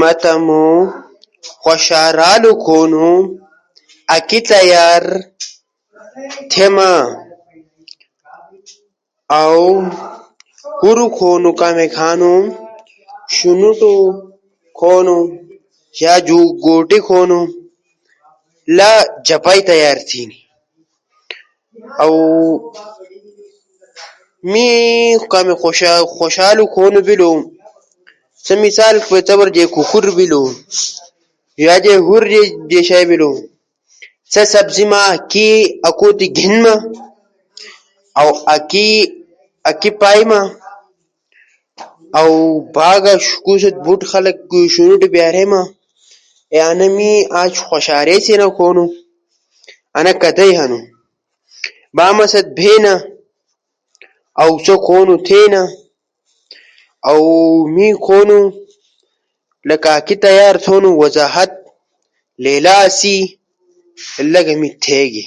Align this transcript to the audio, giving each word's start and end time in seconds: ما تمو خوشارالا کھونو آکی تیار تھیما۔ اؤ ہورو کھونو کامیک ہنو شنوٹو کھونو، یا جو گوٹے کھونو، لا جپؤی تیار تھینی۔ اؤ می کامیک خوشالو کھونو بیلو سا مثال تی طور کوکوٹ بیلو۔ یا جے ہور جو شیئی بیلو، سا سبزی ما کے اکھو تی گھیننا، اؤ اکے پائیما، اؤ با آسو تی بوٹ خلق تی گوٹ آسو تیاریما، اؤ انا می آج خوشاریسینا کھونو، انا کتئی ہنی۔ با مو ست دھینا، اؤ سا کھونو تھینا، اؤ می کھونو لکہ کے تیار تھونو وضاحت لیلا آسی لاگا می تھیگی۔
ما 0.00 0.10
تمو 0.22 0.66
خوشارالا 1.62 2.52
کھونو 2.64 3.08
آکی 4.14 4.40
تیار 4.50 5.02
تھیما۔ 6.50 6.90
اؤ 9.38 9.60
ہورو 10.80 11.06
کھونو 11.16 11.50
کامیک 11.60 11.92
ہنو 12.00 12.34
شنوٹو 13.34 13.92
کھونو، 14.78 15.18
یا 16.02 16.14
جو 16.26 16.38
گوٹے 16.64 16.98
کھونو، 17.06 17.40
لا 18.76 18.90
جپؤی 19.26 19.60
تیار 19.68 19.96
تھینی۔ 20.08 20.36
اؤ 22.02 22.14
می 24.50 24.66
کامیک 25.32 25.58
خوشالو 26.16 26.60
کھونو 26.74 27.00
بیلو 27.08 27.30
سا 28.44 28.54
مثال 28.64 28.94
تی 29.06 29.18
طور 29.28 29.48
کوکوٹ 29.74 30.06
بیلو۔ 30.18 30.44
یا 31.66 31.74
جے 31.84 31.94
ہور 32.06 32.22
جو 32.70 32.80
شیئی 32.88 33.04
بیلو، 33.10 33.32
سا 34.32 34.42
سبزی 34.52 34.84
ما 34.92 35.02
کے 35.32 35.48
اکھو 35.88 36.08
تی 36.18 36.26
گھیننا، 36.38 36.74
اؤ 38.20 38.30
اکے 39.70 39.90
پائیما، 40.00 40.40
اؤ 42.18 42.30
با 42.74 42.84
آسو 43.12 43.56
تی 43.74 43.78
بوٹ 43.84 44.00
خلق 44.10 44.36
تی 44.38 44.46
گوٹ 44.50 44.98
آسو 44.98 44.98
تیاریما، 45.02 45.60
اؤ 46.52 46.58
انا 46.70 46.86
می 46.96 47.10
آج 47.40 47.52
خوشاریسینا 47.68 48.46
کھونو، 48.56 48.84
انا 49.98 50.12
کتئی 50.22 50.52
ہنی۔ 50.58 50.80
با 51.96 52.06
مو 52.16 52.24
ست 52.32 52.46
دھینا، 52.58 52.92
اؤ 54.40 54.50
سا 54.64 54.74
کھونو 54.86 55.14
تھینا، 55.26 55.60
اؤ 57.10 57.20
می 57.74 57.86
کھونو 58.06 58.38
لکہ 59.68 59.94
کے 60.06 60.14
تیار 60.24 60.54
تھونو 60.64 60.88
وضاحت 61.00 61.50
لیلا 62.44 62.74
آسی 62.86 63.16
لاگا 64.32 64.54
می 64.60 64.68
تھیگی۔ 64.82 65.24